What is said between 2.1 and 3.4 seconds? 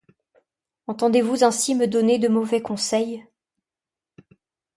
de mauvais conseils?